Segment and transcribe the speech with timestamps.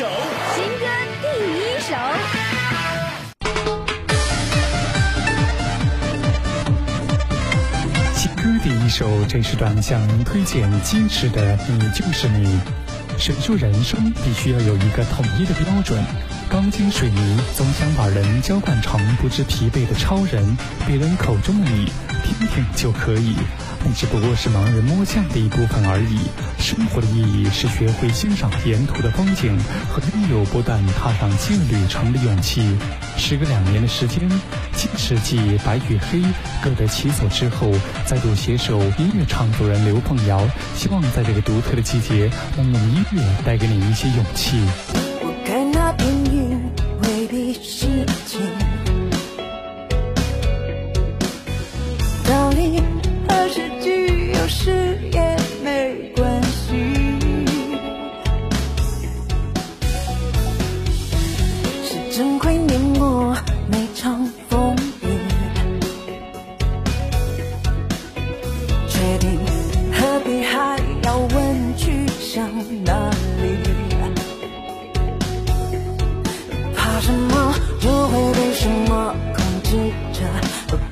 [0.00, 0.06] 首，
[0.54, 0.86] 新歌
[1.20, 1.26] 第
[1.60, 1.94] 一首。
[8.14, 12.46] 新歌第一首，这是段向您推荐金池的《你就是你》。
[13.18, 16.02] 谁说人生必须要有一个统一的标准？
[16.48, 20.56] 钢筋水泥总想把人浇灌成不知疲惫的超人，
[20.86, 21.92] 别人口中的你，
[22.34, 23.34] 听听就可以。
[23.82, 26.18] 那只不过是盲人摸象的一部分而已。
[26.58, 32.76] 生活的意义是学会欣赏沿途的风景，和拥有不断踏上新旅程的勇气。
[33.16, 34.28] 时隔两年的时间，
[34.76, 36.22] 金世纪白与黑
[36.62, 37.72] 各得其所之后，
[38.04, 45.09] 再度携手音乐唱作人刘凤瑶，希望在这个独特的季节，能用音乐带给你一些勇气。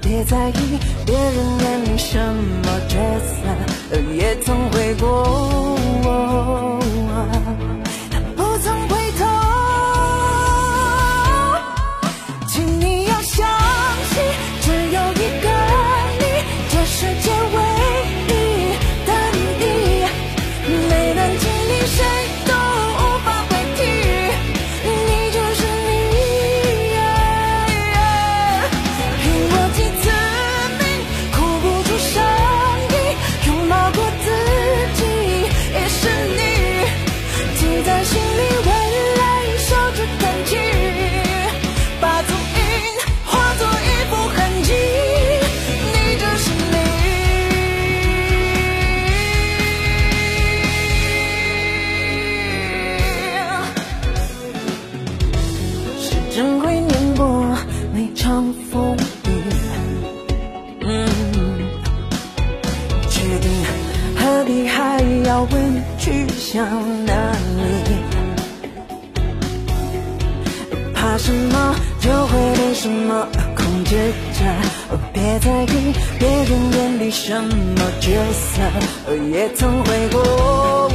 [0.00, 3.36] 别在意别人眼里什么角色，
[4.12, 5.78] 也曾会过，
[58.38, 59.28] 每场风雨。
[60.82, 60.86] 嗯，
[63.10, 63.50] 决定
[64.16, 66.64] 何必还要问去向
[67.04, 67.64] 哪里？
[70.94, 73.26] 怕什么就会被什么
[73.56, 73.96] 控制
[74.32, 74.44] 着，
[75.12, 78.62] 别在意别人眼里什么角色，
[79.32, 80.92] 也曾会过，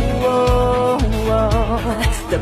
[2.31, 2.39] 但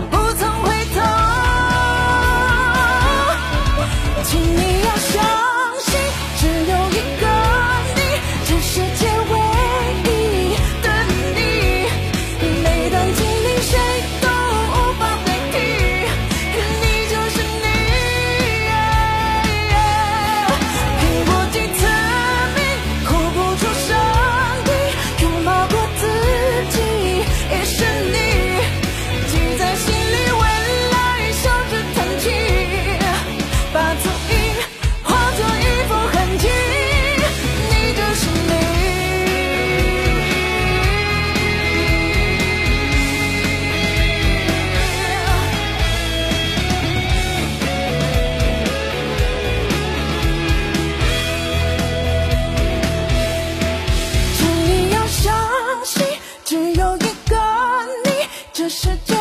[58.62, 59.21] 这世界